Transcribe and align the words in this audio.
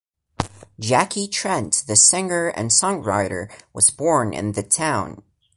Jackie 0.79 1.27
Trent, 1.27 1.83
the 1.85 1.95
singer 1.95 2.47
and 2.47 2.71
songwriter, 2.71 3.51
was 3.71 3.91
born 3.91 4.33
in 4.33 4.53
the 4.53 4.63
town. 4.63 5.21